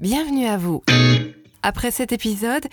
Bienvenue 0.00 0.46
à 0.46 0.56
vous. 0.56 0.84
Après 1.64 1.90
cet 1.90 2.12
épisode, 2.12 2.64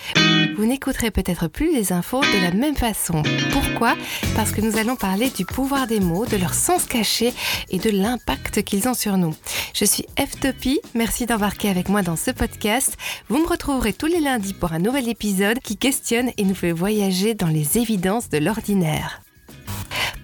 vous 0.58 0.66
n'écouterez 0.67 1.09
peut-être 1.09 1.48
plus 1.48 1.74
les 1.74 1.92
infos 1.92 2.21
de 2.21 2.40
la 2.40 2.51
même 2.51 2.75
façon. 2.75 3.24
Pourquoi? 3.51 3.96
Parce 4.36 4.51
que 4.51 4.62
nous 4.62 4.78
allons 4.78 4.96
parler 4.96 5.31
du 5.31 5.43
pouvoir 5.43 5.88
des 5.88 5.99
mots, 5.99 6.27
de 6.27 6.38
leur 6.38 6.53
sens 6.53 6.85
caché 6.85 7.33
et 7.71 7.79
de 7.79 7.89
l'impact 7.89 8.61
qu'ils 8.61 8.88
ont 8.88 8.93
sur 8.93 9.17
nous. 9.17 9.33
Je 9.73 9.85
suis 9.85 10.05
F-Topie, 10.19 10.81
merci 10.93 11.25
d'embarquer 11.25 11.69
avec 11.69 11.89
moi 11.89 12.03
dans 12.03 12.15
ce 12.15 12.29
podcast. 12.29 12.96
Vous 13.28 13.42
me 13.42 13.47
retrouverez 13.47 13.94
tous 13.94 14.05
les 14.05 14.19
lundis 14.19 14.53
pour 14.53 14.73
un 14.73 14.79
nouvel 14.79 15.10
épisode 15.10 15.57
qui 15.57 15.78
questionne 15.78 16.30
et 16.38 16.44
nous 16.44 16.53
fait 16.53 16.73
voyager 16.73 17.34
dans 17.34 17.48
les 17.48 17.80
évidences 17.80 18.30
de 18.30 18.38
l'ordinaire. 18.38 19.23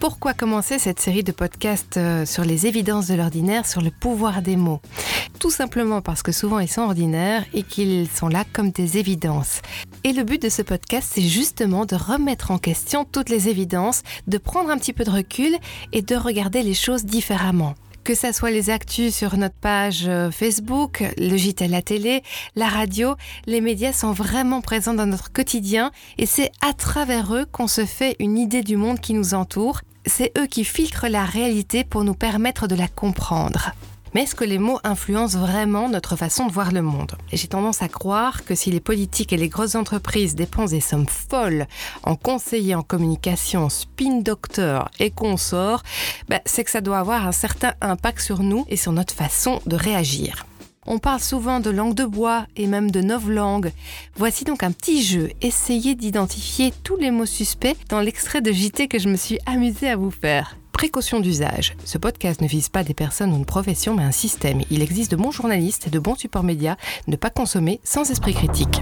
Pourquoi 0.01 0.33
commencer 0.33 0.79
cette 0.79 0.99
série 0.99 1.23
de 1.23 1.31
podcasts 1.31 1.97
euh, 1.97 2.25
sur 2.25 2.43
les 2.43 2.65
évidences 2.65 3.07
de 3.07 3.13
l'ordinaire, 3.13 3.67
sur 3.67 3.81
le 3.81 3.91
pouvoir 3.91 4.41
des 4.41 4.55
mots? 4.55 4.81
Tout 5.41 5.49
simplement 5.49 6.01
parce 6.01 6.21
que 6.21 6.31
souvent 6.31 6.59
ils 6.59 6.67
sont 6.67 6.83
ordinaires 6.83 7.43
et 7.55 7.63
qu'ils 7.63 8.07
sont 8.07 8.27
là 8.27 8.45
comme 8.53 8.69
des 8.69 8.99
évidences. 8.99 9.63
Et 10.03 10.13
le 10.13 10.23
but 10.23 10.39
de 10.39 10.49
ce 10.49 10.61
podcast, 10.61 11.09
c'est 11.11 11.23
justement 11.23 11.87
de 11.87 11.95
remettre 11.95 12.51
en 12.51 12.59
question 12.59 13.05
toutes 13.05 13.29
les 13.29 13.49
évidences, 13.49 14.03
de 14.27 14.37
prendre 14.37 14.69
un 14.69 14.77
petit 14.77 14.93
peu 14.93 15.03
de 15.03 15.09
recul 15.09 15.57
et 15.93 16.03
de 16.03 16.15
regarder 16.15 16.61
les 16.61 16.75
choses 16.75 17.05
différemment 17.05 17.73
que 18.03 18.15
ce 18.15 18.31
soit 18.31 18.49
les 18.49 18.71
actus 18.71 19.15
sur 19.15 19.37
notre 19.37 19.55
page 19.55 20.07
euh, 20.07 20.31
Facebook, 20.31 21.03
le 21.19 21.37
JT 21.37 21.65
à 21.65 21.67
la 21.67 21.83
télé, 21.83 22.23
la 22.55 22.67
radio, 22.67 23.13
les 23.45 23.61
médias 23.61 23.93
sont 23.93 24.11
vraiment 24.11 24.59
présents 24.59 24.95
dans 24.95 25.05
notre 25.05 25.31
quotidien 25.31 25.91
et 26.17 26.25
c'est 26.25 26.51
à 26.61 26.73
travers 26.73 27.31
eux 27.35 27.45
qu'on 27.45 27.67
se 27.67 27.85
fait 27.85 28.15
une 28.17 28.39
idée 28.39 28.63
du 28.63 28.75
monde 28.75 28.99
qui 28.99 29.13
nous 29.13 29.35
entoure. 29.35 29.81
C'est 30.07 30.35
eux 30.39 30.47
qui 30.47 30.65
filtrent 30.65 31.09
la 31.09 31.25
réalité 31.25 31.83
pour 31.83 32.03
nous 32.03 32.15
permettre 32.15 32.67
de 32.67 32.73
la 32.73 32.87
comprendre. 32.87 33.71
Mais 34.13 34.23
est-ce 34.23 34.35
que 34.35 34.43
les 34.43 34.57
mots 34.57 34.79
influencent 34.83 35.39
vraiment 35.39 35.87
notre 35.87 36.17
façon 36.17 36.47
de 36.47 36.51
voir 36.51 36.71
le 36.71 36.81
monde? 36.81 37.13
J'ai 37.31 37.47
tendance 37.47 37.81
à 37.81 37.87
croire 37.87 38.43
que 38.43 38.55
si 38.55 38.69
les 38.69 38.81
politiques 38.81 39.31
et 39.31 39.37
les 39.37 39.47
grosses 39.47 39.75
entreprises 39.75 40.35
dépensent 40.35 40.71
des 40.73 40.81
sommes 40.81 41.07
folles 41.07 41.65
en 42.03 42.15
conseillers 42.15 42.75
en 42.75 42.83
communication, 42.83 43.69
spin 43.69 44.19
doctor 44.19 44.91
et 44.99 45.11
consorts, 45.11 45.83
bah, 46.27 46.41
c'est 46.45 46.65
que 46.65 46.71
ça 46.71 46.81
doit 46.81 46.99
avoir 46.99 47.25
un 47.25 47.31
certain 47.31 47.73
impact 47.79 48.19
sur 48.19 48.43
nous 48.43 48.65
et 48.67 48.75
sur 48.75 48.91
notre 48.91 49.13
façon 49.13 49.61
de 49.65 49.77
réagir. 49.77 50.45
On 50.85 50.97
parle 50.97 51.21
souvent 51.21 51.59
de 51.59 51.69
langue 51.69 51.93
de 51.93 52.05
bois 52.05 52.47
et 52.57 52.67
même 52.67 52.91
de 52.91 53.01
novlangue. 53.01 53.71
Voici 54.15 54.43
donc 54.43 54.63
un 54.63 54.71
petit 54.71 55.03
jeu. 55.03 55.29
Essayez 55.41 55.95
d'identifier 55.95 56.73
tous 56.83 56.97
les 56.97 57.11
mots 57.11 57.27
suspects 57.27 57.77
dans 57.89 58.01
l'extrait 58.01 58.41
de 58.41 58.51
JT 58.51 58.87
que 58.87 58.99
je 58.99 59.07
me 59.07 59.15
suis 59.15 59.39
amusée 59.45 59.89
à 59.89 59.95
vous 59.95 60.11
faire. 60.11 60.57
Précaution 60.81 61.19
d'usage. 61.19 61.75
Ce 61.85 61.99
podcast 61.99 62.41
ne 62.41 62.47
vise 62.47 62.69
pas 62.69 62.83
des 62.83 62.95
personnes 62.95 63.31
ou 63.33 63.35
une 63.35 63.45
profession, 63.45 63.93
mais 63.93 64.01
un 64.01 64.09
système. 64.09 64.63
Il 64.71 64.81
existe 64.81 65.11
de 65.11 65.15
bons 65.15 65.29
journalistes 65.29 65.85
et 65.85 65.91
de 65.91 65.99
bons 65.99 66.15
supports 66.15 66.41
médias. 66.41 66.75
Ne 67.05 67.17
pas 67.17 67.29
consommer 67.29 67.79
sans 67.83 68.09
esprit 68.09 68.33
critique. 68.33 68.81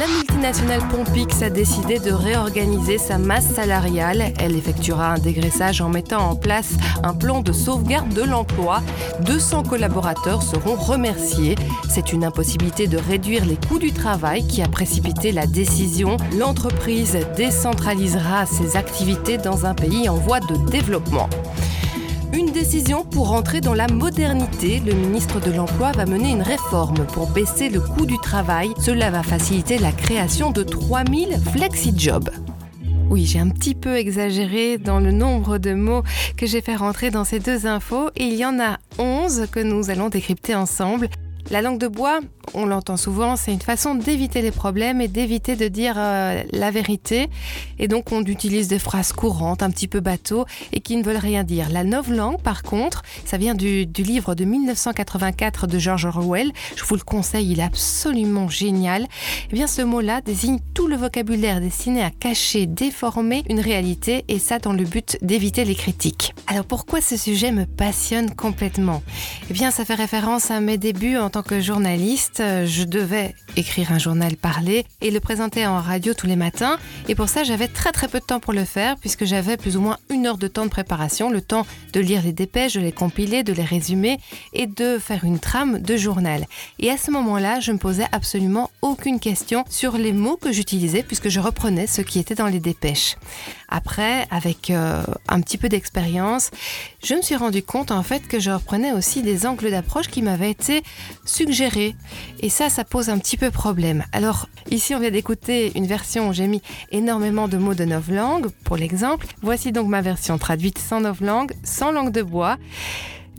La 0.00 0.06
multinationale 0.06 0.80
Pompix 0.88 1.42
a 1.42 1.50
décidé 1.50 1.98
de 1.98 2.10
réorganiser 2.10 2.96
sa 2.96 3.18
masse 3.18 3.52
salariale. 3.52 4.32
Elle 4.40 4.56
effectuera 4.56 5.12
un 5.12 5.18
dégraissage 5.18 5.82
en 5.82 5.90
mettant 5.90 6.30
en 6.30 6.36
place 6.36 6.72
un 7.02 7.12
plan 7.12 7.42
de 7.42 7.52
sauvegarde 7.52 8.14
de 8.14 8.22
l'emploi. 8.22 8.80
200 9.26 9.64
collaborateurs 9.64 10.42
seront 10.42 10.76
remerciés. 10.76 11.54
C'est 11.90 12.14
une 12.14 12.24
impossibilité 12.24 12.86
de 12.86 12.96
réduire 12.96 13.44
les 13.44 13.56
coûts 13.56 13.78
du 13.78 13.92
travail 13.92 14.46
qui 14.46 14.62
a 14.62 14.68
précipité 14.68 15.32
la 15.32 15.46
décision. 15.46 16.16
L'entreprise 16.38 17.18
décentralisera 17.36 18.46
ses 18.46 18.78
activités 18.78 19.36
dans 19.36 19.66
un 19.66 19.74
pays 19.74 20.08
en 20.08 20.14
voie 20.14 20.40
de 20.40 20.56
développement. 20.70 21.28
Une 22.32 22.52
décision 22.52 23.04
pour 23.04 23.32
entrer 23.32 23.60
dans 23.60 23.74
la 23.74 23.88
modernité. 23.88 24.80
Le 24.86 24.92
ministre 24.92 25.40
de 25.40 25.50
l'Emploi 25.50 25.90
va 25.90 26.06
mener 26.06 26.30
une 26.30 26.42
réforme 26.42 27.04
pour 27.12 27.28
baisser 27.28 27.68
le 27.68 27.80
coût 27.80 28.06
du 28.06 28.18
travail. 28.18 28.70
Cela 28.78 29.10
va 29.10 29.24
faciliter 29.24 29.78
la 29.78 29.90
création 29.90 30.52
de 30.52 30.62
3000 30.62 31.40
flexi-jobs. 31.52 32.30
Oui, 33.10 33.26
j'ai 33.26 33.40
un 33.40 33.48
petit 33.48 33.74
peu 33.74 33.96
exagéré 33.96 34.78
dans 34.78 35.00
le 35.00 35.10
nombre 35.10 35.58
de 35.58 35.74
mots 35.74 36.04
que 36.36 36.46
j'ai 36.46 36.60
fait 36.60 36.76
rentrer 36.76 37.10
dans 37.10 37.24
ces 37.24 37.40
deux 37.40 37.66
infos. 37.66 38.10
il 38.16 38.34
y 38.34 38.44
en 38.44 38.60
a 38.60 38.78
11 38.98 39.48
que 39.50 39.58
nous 39.58 39.90
allons 39.90 40.08
décrypter 40.08 40.54
ensemble. 40.54 41.08
La 41.50 41.62
langue 41.62 41.78
de 41.78 41.88
bois, 41.88 42.20
on 42.54 42.64
l'entend 42.64 42.96
souvent, 42.96 43.34
c'est 43.34 43.52
une 43.52 43.60
façon 43.60 43.96
d'éviter 43.96 44.40
les 44.40 44.52
problèmes 44.52 45.00
et 45.00 45.08
d'éviter 45.08 45.56
de 45.56 45.66
dire 45.66 45.94
euh, 45.96 46.42
la 46.52 46.70
vérité. 46.70 47.28
Et 47.78 47.88
donc 47.88 48.12
on 48.12 48.24
utilise 48.24 48.68
des 48.68 48.78
phrases 48.78 49.12
courantes, 49.12 49.62
un 49.62 49.70
petit 49.70 49.88
peu 49.88 49.98
bateau, 49.98 50.46
et 50.72 50.80
qui 50.80 50.96
ne 50.96 51.02
veulent 51.02 51.16
rien 51.16 51.42
dire. 51.42 51.68
La 51.70 51.82
langue, 51.82 52.40
par 52.40 52.62
contre, 52.62 53.02
ça 53.24 53.36
vient 53.36 53.54
du, 53.54 53.86
du, 53.86 54.02
livre 54.04 54.36
de 54.36 54.44
1984 54.44 55.66
de 55.66 55.78
George 55.78 56.06
Orwell. 56.06 56.52
Je 56.76 56.84
vous 56.84 56.94
le 56.94 57.02
conseille, 57.02 57.50
il 57.50 57.58
est 57.58 57.64
absolument 57.64 58.48
génial. 58.48 59.06
Eh 59.50 59.54
bien, 59.54 59.66
ce 59.66 59.82
mot-là 59.82 60.20
désigne 60.20 60.60
tout 60.74 60.86
le 60.86 60.96
vocabulaire 60.96 61.60
destiné 61.60 62.02
à 62.02 62.10
cacher, 62.10 62.66
déformer 62.66 63.42
une 63.48 63.60
réalité, 63.60 64.24
et 64.28 64.38
ça 64.38 64.60
dans 64.60 64.72
le 64.72 64.84
but 64.84 65.18
d'éviter 65.22 65.64
les 65.64 65.74
critiques. 65.74 66.34
Alors 66.46 66.64
pourquoi 66.64 67.00
ce 67.00 67.16
sujet 67.16 67.52
me 67.52 67.64
passionne 67.64 68.34
complètement? 68.34 69.02
Eh 69.50 69.52
bien, 69.52 69.70
ça 69.70 69.84
fait 69.84 69.94
référence 69.94 70.50
à 70.50 70.60
mes 70.60 70.78
débuts 70.78 71.16
en 71.16 71.30
tant 71.30 71.39
que 71.42 71.60
journaliste 71.60 72.40
euh, 72.40 72.66
je 72.66 72.84
devais 72.84 73.34
écrire 73.60 73.92
un 73.92 73.98
journal 73.98 74.36
parlé 74.36 74.86
et 75.02 75.10
le 75.10 75.20
présenter 75.20 75.66
en 75.66 75.80
radio 75.80 76.14
tous 76.14 76.26
les 76.26 76.34
matins. 76.34 76.78
Et 77.08 77.14
pour 77.14 77.28
ça, 77.28 77.44
j'avais 77.44 77.68
très 77.68 77.92
très 77.92 78.08
peu 78.08 78.18
de 78.18 78.24
temps 78.24 78.40
pour 78.40 78.54
le 78.54 78.64
faire 78.64 78.96
puisque 78.96 79.26
j'avais 79.26 79.58
plus 79.58 79.76
ou 79.76 79.82
moins 79.82 79.98
une 80.08 80.26
heure 80.26 80.38
de 80.38 80.48
temps 80.48 80.64
de 80.64 80.70
préparation, 80.70 81.30
le 81.30 81.42
temps 81.42 81.66
de 81.92 82.00
lire 82.00 82.22
les 82.22 82.32
dépêches, 82.32 82.74
de 82.74 82.80
les 82.80 82.92
compiler, 82.92 83.42
de 83.42 83.52
les 83.52 83.64
résumer 83.64 84.18
et 84.54 84.66
de 84.66 84.98
faire 84.98 85.24
une 85.24 85.38
trame 85.38 85.78
de 85.78 85.96
journal. 85.96 86.46
Et 86.78 86.90
à 86.90 86.96
ce 86.96 87.10
moment-là, 87.10 87.60
je 87.60 87.72
me 87.72 87.78
posais 87.78 88.06
absolument 88.12 88.70
aucune 88.80 89.20
question 89.20 89.64
sur 89.68 89.98
les 89.98 90.12
mots 90.12 90.36
que 90.36 90.52
j'utilisais 90.52 91.02
puisque 91.02 91.28
je 91.28 91.40
reprenais 91.40 91.86
ce 91.86 92.00
qui 92.00 92.18
était 92.18 92.34
dans 92.34 92.46
les 92.46 92.60
dépêches. 92.60 93.16
Après, 93.68 94.26
avec 94.30 94.70
euh, 94.70 95.02
un 95.28 95.40
petit 95.40 95.58
peu 95.58 95.68
d'expérience, 95.68 96.50
je 97.04 97.14
me 97.14 97.22
suis 97.22 97.36
rendu 97.36 97.62
compte 97.62 97.90
en 97.90 98.02
fait 98.02 98.26
que 98.26 98.40
je 98.40 98.50
reprenais 98.50 98.92
aussi 98.92 99.22
des 99.22 99.46
angles 99.46 99.70
d'approche 99.70 100.08
qui 100.08 100.22
m'avaient 100.22 100.50
été 100.50 100.82
suggérés. 101.24 101.94
Et 102.40 102.48
ça, 102.48 102.68
ça 102.68 102.84
pose 102.84 103.10
un 103.10 103.18
petit 103.18 103.36
peu 103.36 103.49
problème. 103.50 104.04
Alors, 104.12 104.48
ici, 104.70 104.94
on 104.94 105.00
vient 105.00 105.10
d'écouter 105.10 105.72
une 105.74 105.86
version 105.86 106.28
où 106.28 106.32
j'ai 106.32 106.46
mis 106.46 106.62
énormément 106.90 107.48
de 107.48 107.56
mots 107.58 107.74
de 107.74 107.84
novlangue, 107.84 108.48
pour 108.64 108.76
l'exemple. 108.76 109.26
Voici 109.42 109.72
donc 109.72 109.88
ma 109.88 110.00
version 110.00 110.38
traduite 110.38 110.78
sans 110.78 111.00
novlangue, 111.00 111.52
sans 111.62 111.92
langue 111.92 112.12
de 112.12 112.22
bois. 112.22 112.56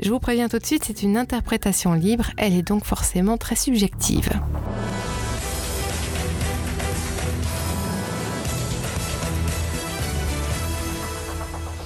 Je 0.01 0.09
vous 0.09 0.19
préviens 0.19 0.49
tout 0.49 0.57
de 0.57 0.65
suite, 0.65 0.83
c'est 0.85 1.03
une 1.03 1.17
interprétation 1.17 1.93
libre, 1.93 2.31
elle 2.37 2.55
est 2.55 2.63
donc 2.63 2.85
forcément 2.85 3.37
très 3.37 3.55
subjective. 3.55 4.29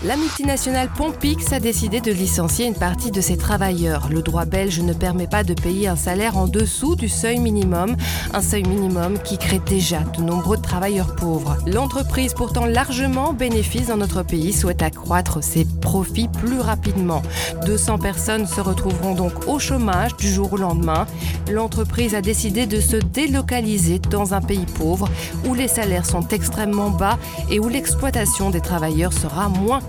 La 0.05 0.17
multinationale 0.17 0.89
Pompix 0.95 1.51
a 1.51 1.59
décidé 1.59 1.99
de 1.99 2.11
licencier 2.11 2.67
une 2.67 2.75
partie 2.75 3.09
de 3.09 3.21
ses 3.21 3.37
travailleurs. 3.37 4.07
Le 4.11 4.21
droit 4.21 4.45
belge 4.45 4.79
ne 4.81 4.93
permet 4.93 5.25
pas 5.25 5.43
de 5.43 5.55
payer 5.55 5.87
un 5.87 5.95
salaire 5.95 6.37
en 6.37 6.45
dessous 6.45 6.95
du 6.95 7.09
seuil 7.09 7.39
minimum, 7.39 7.95
un 8.31 8.41
seuil 8.41 8.65
minimum 8.65 9.17
qui 9.17 9.39
crée 9.39 9.57
déjà 9.65 10.01
de 10.15 10.21
nombreux 10.21 10.57
travailleurs 10.57 11.15
pauvres. 11.15 11.57
L'entreprise, 11.65 12.35
pourtant 12.35 12.67
largement 12.67 13.33
bénéfice 13.33 13.87
dans 13.87 13.97
notre 13.97 14.21
pays, 14.21 14.53
souhaite 14.53 14.83
accroître 14.83 15.43
ses 15.43 15.65
profits 15.81 16.27
plus 16.27 16.59
rapidement. 16.59 17.23
200 17.65 17.97
personnes 17.97 18.45
se 18.45 18.61
retrouveront 18.61 19.15
donc 19.15 19.47
au 19.47 19.57
chômage 19.57 20.15
du 20.17 20.31
jour 20.31 20.53
au 20.53 20.57
lendemain. 20.57 21.07
L'entreprise 21.51 22.13
a 22.13 22.21
décidé 22.21 22.67
de 22.67 22.79
se 22.79 22.97
délocaliser 22.97 23.97
dans 23.97 24.35
un 24.35 24.41
pays 24.41 24.67
pauvre 24.77 25.09
où 25.47 25.55
les 25.55 25.67
salaires 25.67 26.05
sont 26.05 26.27
extrêmement 26.27 26.91
bas 26.91 27.17
et 27.49 27.59
où 27.59 27.69
l'exploitation 27.69 28.51
des 28.51 28.61
travailleurs 28.61 29.13
sera 29.13 29.49
moins 29.49 29.81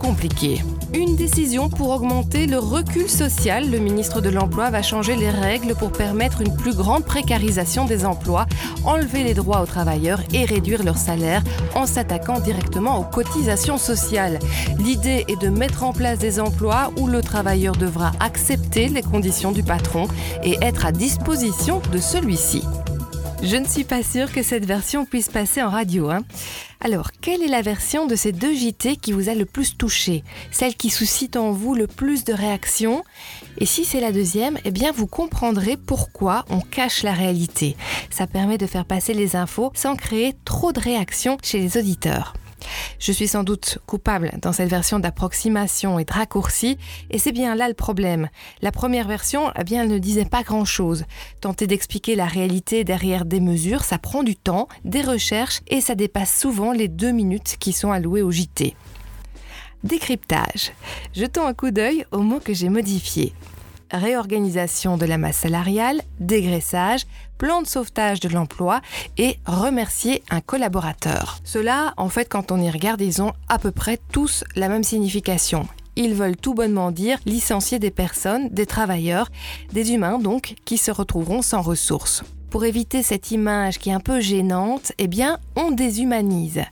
Une 0.94 1.16
décision 1.16 1.68
pour 1.68 1.90
augmenter 1.90 2.46
le 2.46 2.58
recul 2.58 3.08
social. 3.08 3.68
Le 3.68 3.78
ministre 3.78 4.20
de 4.20 4.28
l'Emploi 4.28 4.70
va 4.70 4.80
changer 4.80 5.16
les 5.16 5.30
règles 5.30 5.74
pour 5.74 5.90
permettre 5.90 6.42
une 6.42 6.54
plus 6.54 6.76
grande 6.76 7.04
précarisation 7.04 7.86
des 7.86 8.06
emplois, 8.06 8.46
enlever 8.84 9.24
les 9.24 9.34
droits 9.34 9.62
aux 9.62 9.66
travailleurs 9.66 10.20
et 10.32 10.44
réduire 10.44 10.84
leur 10.84 10.96
salaire 10.96 11.42
en 11.74 11.86
s'attaquant 11.86 12.38
directement 12.38 13.00
aux 13.00 13.04
cotisations 13.04 13.78
sociales. 13.78 14.38
L'idée 14.78 15.24
est 15.26 15.42
de 15.42 15.48
mettre 15.48 15.82
en 15.82 15.92
place 15.92 16.18
des 16.18 16.38
emplois 16.38 16.92
où 17.00 17.08
le 17.08 17.20
travailleur 17.20 17.74
devra 17.74 18.12
accepter 18.20 18.88
les 18.88 19.02
conditions 19.02 19.50
du 19.50 19.64
patron 19.64 20.06
et 20.44 20.56
être 20.62 20.86
à 20.86 20.92
disposition 20.92 21.82
de 21.92 21.98
celui-ci. 21.98 22.62
Je 23.42 23.56
ne 23.56 23.66
suis 23.66 23.84
pas 23.84 24.02
sûre 24.02 24.32
que 24.32 24.42
cette 24.42 24.64
version 24.64 25.04
puisse 25.04 25.28
passer 25.28 25.62
en 25.62 25.68
radio. 25.68 26.10
Hein. 26.10 26.20
Alors, 26.80 27.10
quelle 27.20 27.42
est 27.42 27.48
la 27.48 27.62
version 27.62 28.06
de 28.06 28.16
ces 28.16 28.32
deux 28.32 28.54
JT 28.54 28.96
qui 28.96 29.12
vous 29.12 29.28
a 29.28 29.34
le 29.34 29.44
plus 29.44 29.76
touché? 29.76 30.24
Celle 30.50 30.74
qui 30.74 30.90
suscite 30.90 31.36
en 31.36 31.52
vous 31.52 31.74
le 31.74 31.86
plus 31.86 32.24
de 32.24 32.32
réactions? 32.32 33.04
Et 33.58 33.66
si 33.66 33.84
c'est 33.84 34.00
la 34.00 34.12
deuxième, 34.12 34.58
eh 34.64 34.70
bien 34.70 34.90
vous 34.90 35.06
comprendrez 35.06 35.76
pourquoi 35.76 36.44
on 36.50 36.60
cache 36.60 37.02
la 37.02 37.12
réalité. 37.12 37.76
Ça 38.10 38.26
permet 38.26 38.58
de 38.58 38.66
faire 38.66 38.84
passer 38.84 39.14
les 39.14 39.36
infos 39.36 39.70
sans 39.74 39.96
créer 39.96 40.34
trop 40.44 40.72
de 40.72 40.80
réactions 40.80 41.36
chez 41.42 41.58
les 41.58 41.76
auditeurs. 41.76 42.34
Je 42.98 43.12
suis 43.12 43.28
sans 43.28 43.44
doute 43.44 43.78
coupable 43.86 44.32
dans 44.40 44.52
cette 44.52 44.70
version 44.70 44.98
d'approximation 44.98 45.98
et 45.98 46.04
de 46.04 46.12
raccourci, 46.12 46.78
et 47.10 47.18
c'est 47.18 47.32
bien 47.32 47.54
là 47.54 47.68
le 47.68 47.74
problème. 47.74 48.28
La 48.62 48.72
première 48.72 49.06
version, 49.06 49.50
eh 49.58 49.64
bien, 49.64 49.84
ne 49.84 49.98
disait 49.98 50.24
pas 50.24 50.42
grand-chose. 50.42 51.04
Tenter 51.40 51.66
d'expliquer 51.66 52.16
la 52.16 52.26
réalité 52.26 52.84
derrière 52.84 53.24
des 53.24 53.40
mesures, 53.40 53.84
ça 53.84 53.98
prend 53.98 54.22
du 54.22 54.36
temps, 54.36 54.68
des 54.84 55.02
recherches, 55.02 55.60
et 55.68 55.80
ça 55.80 55.94
dépasse 55.94 56.38
souvent 56.38 56.72
les 56.72 56.88
deux 56.88 57.12
minutes 57.12 57.56
qui 57.58 57.72
sont 57.72 57.92
allouées 57.92 58.22
au 58.22 58.30
JT. 58.30 58.74
Décryptage. 59.84 60.72
Jetons 61.14 61.46
un 61.46 61.54
coup 61.54 61.70
d'œil 61.70 62.04
aux 62.10 62.22
mots 62.22 62.40
que 62.40 62.54
j'ai 62.54 62.68
modifiés 62.68 63.32
réorganisation 63.90 64.96
de 64.96 65.06
la 65.06 65.18
masse 65.18 65.38
salariale, 65.38 66.02
dégraissage, 66.20 67.06
plan 67.38 67.62
de 67.62 67.66
sauvetage 67.66 68.20
de 68.20 68.28
l'emploi 68.28 68.80
et 69.18 69.38
remercier 69.46 70.22
un 70.30 70.40
collaborateur. 70.40 71.38
Cela, 71.44 71.94
en 71.96 72.08
fait, 72.08 72.28
quand 72.28 72.52
on 72.52 72.60
y 72.60 72.70
regarde, 72.70 73.00
ils 73.00 73.22
ont 73.22 73.32
à 73.48 73.58
peu 73.58 73.70
près 73.70 73.98
tous 74.12 74.44
la 74.54 74.68
même 74.68 74.84
signification. 74.84 75.68
Ils 75.96 76.14
veulent 76.14 76.36
tout 76.36 76.54
bonnement 76.54 76.90
dire 76.90 77.18
licencier 77.24 77.78
des 77.78 77.90
personnes, 77.90 78.50
des 78.50 78.66
travailleurs, 78.66 79.30
des 79.72 79.92
humains 79.92 80.18
donc, 80.18 80.54
qui 80.66 80.76
se 80.76 80.90
retrouveront 80.90 81.40
sans 81.40 81.62
ressources. 81.62 82.22
Pour 82.56 82.64
éviter 82.64 83.02
cette 83.02 83.32
image 83.32 83.78
qui 83.78 83.90
est 83.90 83.92
un 83.92 84.00
peu 84.00 84.18
gênante, 84.18 84.92
eh 84.96 85.08
bien, 85.08 85.38
on 85.56 85.72
déshumanise. 85.72 86.62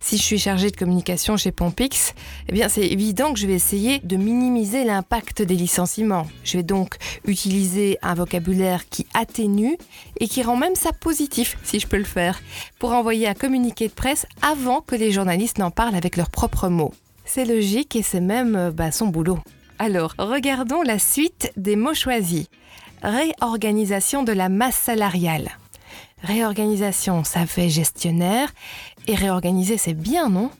Si 0.00 0.16
je 0.16 0.22
suis 0.22 0.38
chargée 0.40 0.72
de 0.72 0.76
communication 0.76 1.36
chez 1.36 1.52
Pompix, 1.52 2.12
eh 2.48 2.52
bien, 2.52 2.68
c'est 2.68 2.88
évident 2.88 3.32
que 3.32 3.38
je 3.38 3.46
vais 3.46 3.52
essayer 3.52 4.00
de 4.00 4.16
minimiser 4.16 4.82
l'impact 4.82 5.42
des 5.42 5.54
licenciements. 5.54 6.26
Je 6.42 6.56
vais 6.56 6.64
donc 6.64 6.96
utiliser 7.24 7.98
un 8.02 8.14
vocabulaire 8.14 8.88
qui 8.88 9.06
atténue 9.14 9.78
et 10.18 10.26
qui 10.26 10.42
rend 10.42 10.56
même 10.56 10.74
ça 10.74 10.92
positif, 10.92 11.56
si 11.62 11.78
je 11.78 11.86
peux 11.86 11.98
le 11.98 12.02
faire, 12.02 12.40
pour 12.80 12.90
envoyer 12.90 13.28
un 13.28 13.34
communiqué 13.34 13.86
de 13.86 13.94
presse 13.94 14.26
avant 14.42 14.80
que 14.80 14.96
les 14.96 15.12
journalistes 15.12 15.58
n'en 15.58 15.70
parlent 15.70 15.94
avec 15.94 16.16
leurs 16.16 16.30
propres 16.30 16.68
mots. 16.68 16.92
C'est 17.24 17.44
logique 17.44 17.94
et 17.94 18.02
c'est 18.02 18.20
même 18.20 18.56
euh, 18.56 18.70
bah, 18.72 18.90
son 18.90 19.06
boulot. 19.06 19.38
Alors, 19.78 20.14
regardons 20.18 20.82
la 20.82 20.98
suite 20.98 21.52
des 21.56 21.76
mots 21.76 21.94
choisis 21.94 22.48
réorganisation 23.02 24.22
de 24.22 24.32
la 24.32 24.48
masse 24.48 24.76
salariale. 24.76 25.50
Réorganisation, 26.22 27.24
ça 27.24 27.46
fait 27.46 27.68
gestionnaire, 27.68 28.52
et 29.06 29.14
réorganiser, 29.14 29.78
c'est 29.78 29.94
bien, 29.94 30.28
non? 30.28 30.50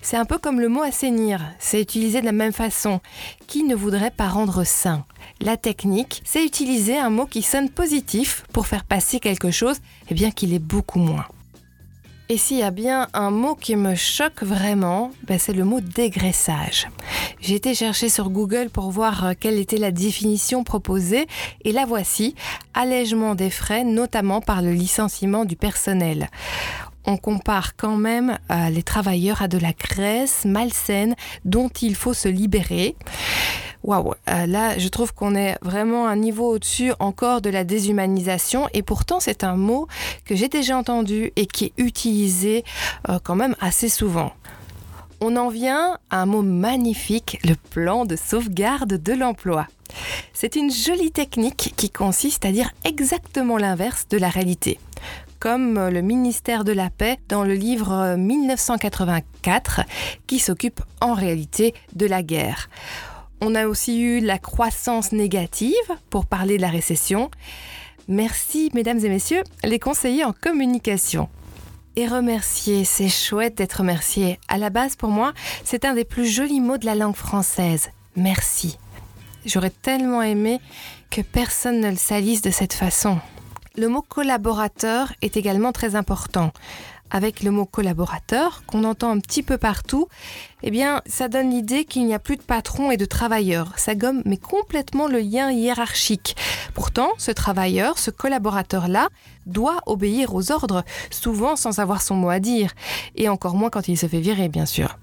C'est 0.00 0.16
un 0.16 0.24
peu 0.24 0.38
comme 0.38 0.60
le 0.60 0.68
mot 0.68 0.82
assainir, 0.82 1.40
c'est 1.58 1.80
utilisé 1.80 2.20
de 2.20 2.26
la 2.26 2.32
même 2.32 2.52
façon. 2.52 3.00
Qui 3.46 3.62
ne 3.62 3.74
voudrait 3.74 4.10
pas 4.10 4.28
rendre 4.28 4.64
sain? 4.64 5.04
La 5.40 5.56
technique, 5.56 6.22
c'est 6.24 6.44
utiliser 6.44 6.98
un 6.98 7.10
mot 7.10 7.26
qui 7.26 7.42
sonne 7.42 7.70
positif 7.70 8.44
pour 8.52 8.66
faire 8.66 8.84
passer 8.84 9.20
quelque 9.20 9.50
chose, 9.50 9.76
et 9.76 10.10
eh 10.10 10.14
bien 10.14 10.30
qu'il 10.30 10.54
est 10.54 10.58
beaucoup 10.58 10.98
moins. 10.98 11.26
Et 12.28 12.38
s'il 12.38 12.58
y 12.58 12.62
a 12.62 12.70
bien 12.70 13.08
un 13.12 13.30
mot 13.30 13.54
qui 13.54 13.76
me 13.76 13.94
choque 13.94 14.42
vraiment, 14.42 15.10
ben 15.24 15.38
c'est 15.38 15.52
le 15.52 15.64
mot 15.64 15.80
dégraissage. 15.80 16.88
J'ai 17.40 17.56
été 17.56 17.74
chercher 17.74 18.08
sur 18.08 18.30
Google 18.30 18.70
pour 18.70 18.90
voir 18.90 19.26
euh, 19.26 19.32
quelle 19.38 19.58
était 19.58 19.76
la 19.76 19.90
définition 19.90 20.64
proposée 20.64 21.26
et 21.64 21.72
la 21.72 21.84
voici, 21.84 22.34
allègement 22.74 23.34
des 23.34 23.50
frais, 23.50 23.84
notamment 23.84 24.40
par 24.40 24.62
le 24.62 24.72
licenciement 24.72 25.44
du 25.44 25.56
personnel 25.56 26.28
on 27.04 27.16
compare 27.16 27.76
quand 27.76 27.96
même 27.96 28.38
euh, 28.50 28.68
les 28.70 28.82
travailleurs 28.82 29.42
à 29.42 29.48
de 29.48 29.58
la 29.58 29.72
graisse 29.72 30.44
malsaine 30.44 31.14
dont 31.44 31.68
il 31.68 31.94
faut 31.94 32.14
se 32.14 32.28
libérer. 32.28 32.96
Waouh, 33.84 34.14
euh, 34.28 34.46
là 34.46 34.78
je 34.78 34.86
trouve 34.88 35.12
qu'on 35.12 35.34
est 35.34 35.58
vraiment 35.60 36.06
un 36.06 36.14
niveau 36.14 36.54
au-dessus 36.54 36.92
encore 37.00 37.40
de 37.40 37.50
la 37.50 37.64
déshumanisation 37.64 38.68
et 38.74 38.82
pourtant 38.82 39.18
c'est 39.18 39.42
un 39.42 39.56
mot 39.56 39.88
que 40.24 40.36
j'ai 40.36 40.48
déjà 40.48 40.76
entendu 40.76 41.32
et 41.34 41.46
qui 41.46 41.66
est 41.66 41.72
utilisé 41.78 42.64
euh, 43.08 43.18
quand 43.22 43.34
même 43.34 43.56
assez 43.60 43.88
souvent. 43.88 44.32
On 45.20 45.36
en 45.36 45.48
vient 45.48 45.98
à 46.10 46.22
un 46.22 46.26
mot 46.26 46.42
magnifique, 46.42 47.40
le 47.44 47.54
plan 47.70 48.04
de 48.04 48.16
sauvegarde 48.16 49.02
de 49.02 49.12
l'emploi. 49.12 49.66
C'est 50.32 50.56
une 50.56 50.72
jolie 50.72 51.12
technique 51.12 51.74
qui 51.76 51.90
consiste 51.90 52.44
à 52.44 52.52
dire 52.52 52.70
exactement 52.84 53.56
l'inverse 53.56 54.06
de 54.08 54.18
la 54.18 54.28
réalité 54.28 54.78
comme 55.38 55.88
le 55.88 56.02
ministère 56.02 56.62
de 56.62 56.70
la 56.70 56.88
Paix 56.88 57.18
dans 57.28 57.42
le 57.42 57.54
livre 57.54 58.14
1984 58.14 59.80
qui 60.28 60.38
s'occupe 60.38 60.80
en 61.00 61.14
réalité 61.14 61.74
de 61.96 62.06
la 62.06 62.22
guerre. 62.22 62.68
On 63.44 63.56
a 63.56 63.66
aussi 63.66 64.00
eu 64.00 64.20
la 64.20 64.38
croissance 64.38 65.10
négative 65.10 65.74
pour 66.10 66.26
parler 66.26 66.58
de 66.58 66.62
la 66.62 66.68
récession. 66.68 67.28
Merci, 68.06 68.70
mesdames 68.72 69.04
et 69.04 69.08
messieurs, 69.08 69.42
les 69.64 69.80
conseillers 69.80 70.22
en 70.22 70.32
communication. 70.32 71.28
Et 71.96 72.06
remercier, 72.06 72.84
c'est 72.84 73.08
chouette 73.08 73.56
d'être 73.56 73.78
remercié. 73.80 74.38
À 74.46 74.58
la 74.58 74.70
base, 74.70 74.94
pour 74.94 75.08
moi, 75.08 75.32
c'est 75.64 75.84
un 75.84 75.94
des 75.94 76.04
plus 76.04 76.26
jolis 76.26 76.60
mots 76.60 76.78
de 76.78 76.86
la 76.86 76.94
langue 76.94 77.16
française. 77.16 77.90
Merci. 78.14 78.78
J'aurais 79.44 79.70
tellement 79.70 80.22
aimé 80.22 80.60
que 81.10 81.20
personne 81.20 81.80
ne 81.80 81.90
le 81.90 81.96
salisse 81.96 82.42
de 82.42 82.52
cette 82.52 82.74
façon. 82.74 83.18
Le 83.76 83.88
mot 83.88 84.02
collaborateur 84.02 85.12
est 85.20 85.36
également 85.36 85.72
très 85.72 85.96
important 85.96 86.52
avec 87.12 87.42
le 87.42 87.50
mot 87.50 87.66
collaborateur, 87.66 88.64
qu'on 88.66 88.84
entend 88.84 89.10
un 89.10 89.20
petit 89.20 89.42
peu 89.42 89.58
partout, 89.58 90.08
eh 90.62 90.70
bien, 90.70 91.02
ça 91.06 91.28
donne 91.28 91.50
l'idée 91.50 91.84
qu'il 91.84 92.06
n'y 92.06 92.14
a 92.14 92.18
plus 92.18 92.36
de 92.36 92.42
patron 92.42 92.90
et 92.90 92.96
de 92.96 93.04
travailleur. 93.04 93.72
Ça 93.76 93.94
gomme 93.94 94.22
mais 94.24 94.38
complètement 94.38 95.06
le 95.06 95.20
lien 95.20 95.52
hiérarchique. 95.52 96.34
Pourtant, 96.74 97.10
ce 97.18 97.30
travailleur, 97.30 97.98
ce 97.98 98.10
collaborateur-là, 98.10 99.08
doit 99.44 99.80
obéir 99.86 100.34
aux 100.34 100.50
ordres, 100.52 100.84
souvent 101.10 101.56
sans 101.56 101.80
avoir 101.80 102.00
son 102.00 102.14
mot 102.14 102.30
à 102.30 102.40
dire, 102.40 102.72
et 103.14 103.28
encore 103.28 103.56
moins 103.56 103.70
quand 103.70 103.88
il 103.88 103.98
se 103.98 104.06
fait 104.06 104.20
virer, 104.20 104.48
bien 104.48 104.66
sûr. 104.66 104.98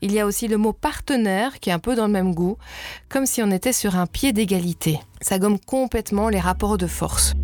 Il 0.00 0.12
y 0.12 0.20
a 0.20 0.26
aussi 0.26 0.48
le 0.48 0.56
mot 0.56 0.72
partenaire 0.72 1.60
qui 1.60 1.68
est 1.68 1.74
un 1.74 1.78
peu 1.78 1.94
dans 1.94 2.06
le 2.06 2.12
même 2.12 2.34
goût, 2.34 2.56
comme 3.08 3.26
si 3.26 3.42
on 3.42 3.50
était 3.50 3.72
sur 3.72 3.96
un 3.96 4.06
pied 4.06 4.32
d'égalité. 4.32 5.00
Ça 5.20 5.38
gomme 5.38 5.58
complètement 5.58 6.28
les 6.28 6.40
rapports 6.40 6.78
de 6.78 6.86
force. 6.86 7.34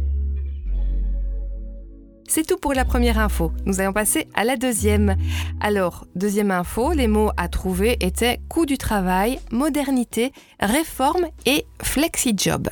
C'est 2.30 2.46
tout 2.46 2.58
pour 2.58 2.74
la 2.74 2.84
première 2.84 3.18
info. 3.18 3.52
Nous 3.64 3.80
allons 3.80 3.94
passer 3.94 4.28
à 4.34 4.44
la 4.44 4.56
deuxième. 4.56 5.16
Alors, 5.60 6.06
deuxième 6.14 6.50
info, 6.50 6.92
les 6.92 7.08
mots 7.08 7.30
à 7.38 7.48
trouver 7.48 7.96
étaient 8.00 8.38
coût 8.50 8.66
du 8.66 8.76
travail, 8.76 9.40
modernité, 9.50 10.32
réforme 10.60 11.26
et 11.46 11.64
flexi-job. 11.82 12.68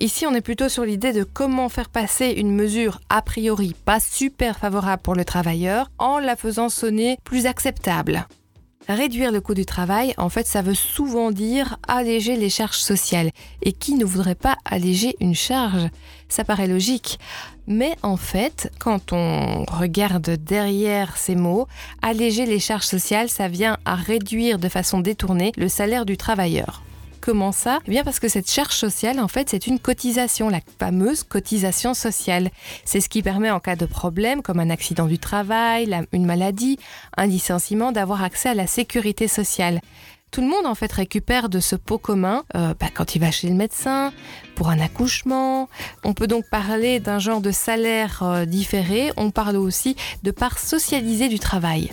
Ici, 0.00 0.26
on 0.26 0.34
est 0.34 0.42
plutôt 0.42 0.68
sur 0.68 0.84
l'idée 0.84 1.14
de 1.14 1.24
comment 1.24 1.70
faire 1.70 1.88
passer 1.88 2.34
une 2.36 2.54
mesure 2.54 3.00
a 3.08 3.22
priori 3.22 3.74
pas 3.86 4.00
super 4.00 4.58
favorable 4.58 5.00
pour 5.00 5.14
le 5.14 5.24
travailleur 5.24 5.90
en 5.98 6.18
la 6.18 6.36
faisant 6.36 6.68
sonner 6.68 7.16
plus 7.24 7.46
acceptable. 7.46 8.26
Réduire 8.88 9.30
le 9.30 9.40
coût 9.40 9.54
du 9.54 9.64
travail, 9.64 10.12
en 10.16 10.28
fait, 10.28 10.46
ça 10.46 10.60
veut 10.60 10.74
souvent 10.74 11.30
dire 11.30 11.78
alléger 11.86 12.36
les 12.36 12.50
charges 12.50 12.78
sociales. 12.78 13.30
Et 13.62 13.72
qui 13.72 13.94
ne 13.94 14.04
voudrait 14.04 14.34
pas 14.34 14.56
alléger 14.64 15.14
une 15.20 15.36
charge? 15.36 15.88
Ça 16.28 16.42
paraît 16.42 16.66
logique. 16.66 17.20
Mais 17.66 17.94
en 18.02 18.16
fait, 18.16 18.70
quand 18.78 19.12
on 19.12 19.64
regarde 19.64 20.30
derrière 20.30 21.16
ces 21.16 21.36
mots, 21.36 21.68
alléger 22.02 22.46
les 22.46 22.58
charges 22.58 22.86
sociales, 22.86 23.28
ça 23.28 23.48
vient 23.48 23.78
à 23.84 23.94
réduire 23.94 24.58
de 24.58 24.68
façon 24.68 25.00
détournée 25.00 25.52
le 25.56 25.68
salaire 25.68 26.04
du 26.04 26.16
travailleur. 26.16 26.82
Comment 27.20 27.52
ça? 27.52 27.78
Eh 27.86 27.90
bien 27.90 28.02
parce 28.02 28.18
que 28.18 28.26
cette 28.26 28.50
charge 28.50 28.74
sociale, 28.74 29.20
en 29.20 29.28
fait, 29.28 29.48
c'est 29.48 29.68
une 29.68 29.78
cotisation, 29.78 30.48
la 30.48 30.58
fameuse 30.80 31.22
cotisation 31.22 31.94
sociale. 31.94 32.50
C'est 32.84 33.00
ce 33.00 33.08
qui 33.08 33.22
permet 33.22 33.48
en 33.48 33.60
cas 33.60 33.76
de 33.76 33.86
problème, 33.86 34.42
comme 34.42 34.58
un 34.58 34.70
accident 34.70 35.06
du 35.06 35.20
travail, 35.20 35.96
une 36.12 36.26
maladie, 36.26 36.80
un 37.16 37.26
licenciement, 37.26 37.92
d'avoir 37.92 38.24
accès 38.24 38.48
à 38.48 38.54
la 38.54 38.66
sécurité 38.66 39.28
sociale. 39.28 39.80
Tout 40.32 40.40
le 40.40 40.46
monde 40.46 40.64
en 40.64 40.74
fait 40.74 40.90
récupère 40.90 41.50
de 41.50 41.60
ce 41.60 41.76
pot 41.76 41.98
commun 41.98 42.44
euh, 42.56 42.72
bah, 42.80 42.86
quand 42.92 43.14
il 43.14 43.18
va 43.18 43.30
chez 43.30 43.48
le 43.48 43.54
médecin, 43.54 44.14
pour 44.54 44.70
un 44.70 44.80
accouchement. 44.80 45.68
On 46.04 46.14
peut 46.14 46.26
donc 46.26 46.48
parler 46.48 47.00
d'un 47.00 47.18
genre 47.18 47.42
de 47.42 47.50
salaire 47.50 48.22
euh, 48.22 48.46
différé. 48.46 49.12
On 49.18 49.30
parle 49.30 49.58
aussi 49.58 49.94
de 50.22 50.30
part 50.30 50.58
socialisée 50.58 51.28
du 51.28 51.38
travail. 51.38 51.90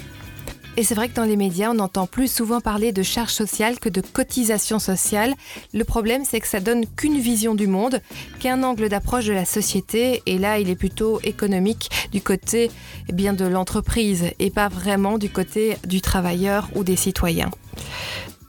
Et 0.77 0.83
c'est 0.83 0.95
vrai 0.95 1.09
que 1.09 1.15
dans 1.15 1.25
les 1.25 1.35
médias, 1.35 1.69
on 1.73 1.79
entend 1.79 2.07
plus 2.07 2.31
souvent 2.31 2.61
parler 2.61 2.93
de 2.93 3.03
charge 3.03 3.33
sociale 3.33 3.77
que 3.77 3.89
de 3.89 3.99
cotisation 3.99 4.79
sociale. 4.79 5.33
Le 5.73 5.83
problème, 5.83 6.23
c'est 6.23 6.39
que 6.39 6.47
ça 6.47 6.61
donne 6.61 6.85
qu'une 6.85 7.19
vision 7.19 7.55
du 7.55 7.67
monde, 7.67 7.99
qu'un 8.39 8.63
angle 8.63 8.87
d'approche 8.87 9.25
de 9.25 9.33
la 9.33 9.43
société, 9.43 10.23
et 10.25 10.37
là, 10.37 10.59
il 10.59 10.69
est 10.69 10.77
plutôt 10.77 11.19
économique 11.25 11.89
du 12.13 12.21
côté 12.21 12.71
eh 13.09 13.11
bien, 13.11 13.33
de 13.33 13.43
l'entreprise 13.43 14.27
et 14.39 14.49
pas 14.49 14.69
vraiment 14.69 15.17
du 15.17 15.29
côté 15.29 15.75
du 15.85 15.99
travailleur 15.99 16.69
ou 16.75 16.85
des 16.85 16.95
citoyens. 16.95 17.51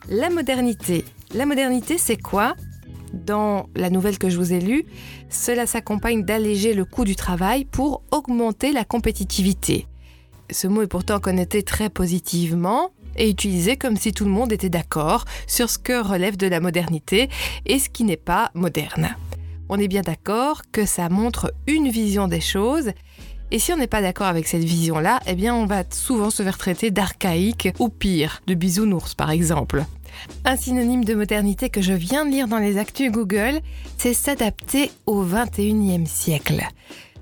La 0.09 0.31
modernité. 0.31 1.05
La 1.35 1.47
modernité, 1.47 1.99
c'est 1.99 2.17
quoi? 2.17 2.55
Dans 3.13 3.69
la 3.75 3.91
nouvelle 3.91 4.19
que 4.19 4.31
je 4.31 4.37
vous 4.37 4.53
ai 4.53 4.61
lue, 4.61 4.85
cela 5.29 5.67
s'accompagne 5.67 6.25
d'alléger 6.25 6.75
le 6.75 6.85
coût 6.85 7.05
du 7.05 7.17
travail 7.17 7.65
pour 7.65 8.03
augmenter 8.11 8.73
la 8.73 8.85
compétitivité. 8.85 9.87
Ce 10.51 10.67
mot 10.67 10.83
est 10.83 10.89
pourtant 10.89 11.21
connoté 11.21 11.63
très 11.63 11.91
positivement 11.91 12.91
et 13.17 13.29
utilisé 13.29 13.77
comme 13.77 13.97
si 13.97 14.13
tout 14.13 14.25
le 14.25 14.31
monde 14.31 14.53
était 14.53 14.69
d'accord 14.69 15.25
sur 15.47 15.71
ce 15.71 15.79
que 15.79 16.03
relève 16.03 16.37
de 16.37 16.47
la 16.47 16.61
modernité 16.61 17.29
et 17.67 17.79
ce 17.79 17.89
qui 17.89 18.05
n'est 18.05 18.17
pas 18.17 18.51
moderne. 18.55 19.17
On 19.69 19.79
est 19.79 19.89
bien 19.89 20.03
d'accord 20.03 20.63
que 20.73 20.85
ça 20.85 21.09
montre 21.09 21.53
une 21.69 21.89
vision 21.89 22.27
des 22.27 22.41
choses 22.41 22.91
Et 23.53 23.59
si 23.59 23.73
on 23.73 23.77
n'est 23.77 23.87
pas 23.87 24.03
d'accord 24.03 24.29
avec 24.29 24.47
cette 24.47 24.63
vision-là, 24.63 25.21
eh 25.27 25.35
bien 25.35 25.55
on 25.55 25.67
va 25.67 25.83
souvent 25.91 26.31
se 26.31 26.43
faire 26.43 26.59
traiter 26.59 26.91
d'archaïque 26.91 27.69
ou 27.79 27.89
pire, 27.89 28.43
de 28.47 28.55
bisounours 28.55 29.15
par 29.15 29.31
exemple. 29.31 29.85
Un 30.45 30.57
synonyme 30.57 31.05
de 31.05 31.15
modernité 31.15 31.69
que 31.69 31.83
je 31.83 31.93
viens 31.93 32.25
de 32.25 32.31
lire 32.31 32.49
dans 32.49 32.59
les 32.59 32.79
actus 32.79 33.11
Google, 33.11 33.61
c'est 33.97 34.15
s'adapter 34.15 34.91
au 35.07 35.25
21e 35.25 36.07
siècle. 36.07 36.63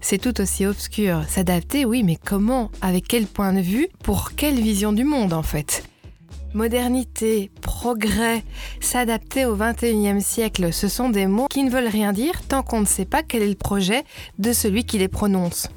C'est 0.00 0.18
tout 0.18 0.40
aussi 0.40 0.64
obscur. 0.64 1.24
S'adapter, 1.28 1.84
oui, 1.84 2.02
mais 2.02 2.16
comment? 2.16 2.70
Avec 2.82 3.08
quel 3.08 3.26
point 3.26 3.52
de 3.52 3.60
vue? 3.60 3.88
Pour 4.02 4.32
quelle 4.36 4.60
vision 4.60 4.92
du 4.92 5.04
monde 5.04 5.32
en 5.32 5.42
fait? 5.42 5.84
Modernité, 6.54 7.50
progrès, 7.60 8.42
s'adapter 8.80 9.44
au 9.44 9.56
21e 9.56 10.20
siècle, 10.20 10.72
ce 10.72 10.88
sont 10.88 11.10
des 11.10 11.26
mots 11.26 11.46
qui 11.48 11.62
ne 11.62 11.70
veulent 11.70 11.88
rien 11.88 12.12
dire 12.12 12.40
tant 12.48 12.62
qu'on 12.62 12.80
ne 12.80 12.86
sait 12.86 13.04
pas 13.04 13.22
quel 13.22 13.42
est 13.42 13.48
le 13.48 13.54
projet 13.54 14.04
de 14.38 14.52
celui 14.52 14.84
qui 14.84 14.98
les 14.98 15.08
prononce. 15.08 15.68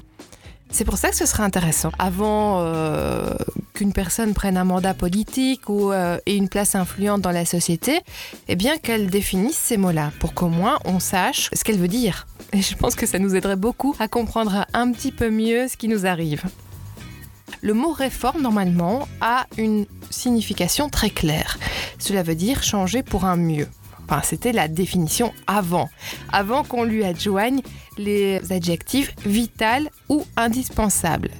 C'est 0.72 0.86
pour 0.86 0.96
ça 0.96 1.10
que 1.10 1.16
ce 1.16 1.26
serait 1.26 1.42
intéressant, 1.42 1.92
avant 1.98 2.60
euh, 2.60 3.34
qu'une 3.74 3.92
personne 3.92 4.32
prenne 4.32 4.56
un 4.56 4.64
mandat 4.64 4.94
politique 4.94 5.68
ou 5.68 5.92
euh, 5.92 6.16
ait 6.24 6.34
une 6.34 6.48
place 6.48 6.74
influente 6.74 7.20
dans 7.20 7.30
la 7.30 7.44
société, 7.44 8.00
eh 8.48 8.56
bien 8.56 8.78
qu'elle 8.78 9.08
définisse 9.08 9.58
ces 9.58 9.76
mots-là, 9.76 10.12
pour 10.18 10.32
qu'au 10.32 10.48
moins 10.48 10.78
on 10.86 10.98
sache 10.98 11.50
ce 11.52 11.62
qu'elle 11.62 11.78
veut 11.78 11.88
dire. 11.88 12.26
Et 12.54 12.62
je 12.62 12.74
pense 12.74 12.94
que 12.94 13.04
ça 13.04 13.18
nous 13.18 13.36
aiderait 13.36 13.56
beaucoup 13.56 13.94
à 13.98 14.08
comprendre 14.08 14.66
un 14.72 14.90
petit 14.92 15.12
peu 15.12 15.28
mieux 15.28 15.68
ce 15.68 15.76
qui 15.76 15.88
nous 15.88 16.06
arrive. 16.06 16.42
Le 17.60 17.74
mot 17.74 17.92
réforme, 17.92 18.40
normalement, 18.40 19.06
a 19.20 19.46
une 19.58 19.84
signification 20.08 20.88
très 20.88 21.10
claire. 21.10 21.58
Cela 21.98 22.22
veut 22.22 22.34
dire 22.34 22.62
changer 22.62 23.02
pour 23.02 23.26
un 23.26 23.36
mieux. 23.36 23.68
C'était 24.22 24.52
la 24.52 24.68
définition 24.68 25.32
avant, 25.46 25.88
avant 26.32 26.64
qu'on 26.64 26.84
lui 26.84 27.04
adjoigne 27.04 27.62
les 27.98 28.52
adjectifs 28.52 29.14
vital 29.24 29.88
ou 30.08 30.24
indispensable. 30.36 31.30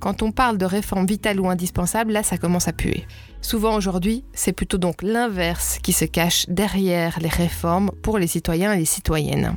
Quand 0.00 0.22
on 0.22 0.32
parle 0.32 0.58
de 0.58 0.64
réforme 0.64 1.06
vitale 1.06 1.40
ou 1.40 1.48
indispensable, 1.48 2.12
là, 2.12 2.22
ça 2.22 2.36
commence 2.36 2.66
à 2.66 2.72
puer. 2.72 3.06
Souvent 3.40 3.76
aujourd'hui, 3.76 4.24
c'est 4.32 4.52
plutôt 4.52 4.78
donc 4.78 5.02
l'inverse 5.02 5.78
qui 5.82 5.92
se 5.92 6.04
cache 6.04 6.44
derrière 6.48 7.18
les 7.20 7.28
réformes 7.28 7.90
pour 8.02 8.18
les 8.18 8.26
citoyens 8.26 8.72
et 8.72 8.78
les 8.78 8.84
citoyennes. 8.84 9.54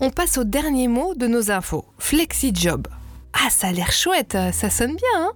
On 0.00 0.10
passe 0.10 0.36
au 0.36 0.44
dernier 0.44 0.88
mot 0.88 1.14
de 1.14 1.28
nos 1.28 1.52
infos, 1.52 1.84
flexi-job. 1.98 2.88
Ah, 3.32 3.50
ça 3.50 3.68
a 3.68 3.72
l'air 3.72 3.92
chouette, 3.92 4.36
ça 4.52 4.70
sonne 4.70 4.94
bien. 4.94 4.98
Hein 5.16 5.32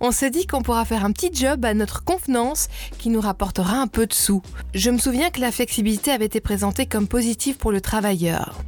On 0.00 0.12
se 0.12 0.26
dit 0.26 0.46
qu'on 0.46 0.62
pourra 0.62 0.84
faire 0.84 1.04
un 1.04 1.12
petit 1.12 1.30
job 1.32 1.64
à 1.64 1.74
notre 1.74 2.04
convenance 2.04 2.68
qui 2.98 3.08
nous 3.08 3.20
rapportera 3.20 3.76
un 3.76 3.86
peu 3.86 4.06
de 4.06 4.12
sous. 4.12 4.42
Je 4.74 4.90
me 4.90 4.98
souviens 4.98 5.30
que 5.30 5.40
la 5.40 5.52
flexibilité 5.52 6.10
avait 6.10 6.26
été 6.26 6.40
présentée 6.40 6.86
comme 6.86 7.08
positive 7.08 7.56
pour 7.56 7.72
le 7.72 7.80
travailleur. 7.80 8.62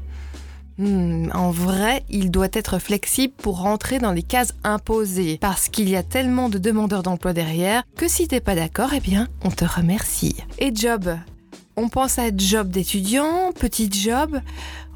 Hmm, 0.79 1.29
en 1.35 1.50
vrai, 1.50 2.05
il 2.09 2.31
doit 2.31 2.49
être 2.55 2.79
flexible 2.79 3.35
pour 3.37 3.61
rentrer 3.61 3.99
dans 3.99 4.12
les 4.12 4.23
cases 4.23 4.55
imposées, 4.65 5.37
parce 5.39 5.69
qu'il 5.69 5.91
y 5.91 5.97
a 5.97 6.03
tellement 6.03 6.49
de 6.49 6.57
demandeurs 6.57 7.03
d'emploi 7.03 7.35
derrière 7.35 7.83
que 7.97 8.09
si 8.09 8.29
t'es 8.29 8.41
pas 8.41 8.55
d'accord, 8.55 8.95
eh 8.95 9.00
bien, 9.00 9.29
on 9.45 9.50
te 9.50 9.67
remercie. 9.67 10.37
Et 10.59 10.75
job? 10.75 11.19
On 11.77 11.91
pense 11.91 12.19
à 12.19 12.35
job 12.35 12.71
d'étudiant, 12.71 13.53
petit 13.53 13.91
job 13.93 14.41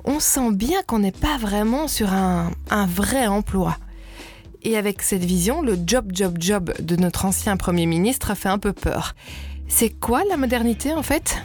on 0.04 0.20
sent 0.20 0.52
bien 0.52 0.82
qu'on 0.86 0.98
n'est 0.98 1.12
pas 1.12 1.38
vraiment 1.38 1.88
sur 1.88 2.12
un, 2.12 2.50
vrai 2.86 3.26
emploi. 3.26 3.76
Et 4.62 4.76
avec 4.76 5.02
cette 5.02 5.24
vision, 5.24 5.62
le 5.62 5.76
job, 5.86 6.10
job, 6.12 6.36
job 6.38 6.72
de 6.80 6.96
notre 6.96 7.24
ancien 7.24 7.56
Premier 7.56 7.86
ministre 7.86 8.34
fait 8.34 8.48
un 8.48 8.58
peu 8.58 8.72
peur. 8.72 9.14
C'est 9.68 9.90
quoi 9.90 10.22
la 10.28 10.36
modernité 10.36 10.92
en 10.92 11.02
fait? 11.02 11.42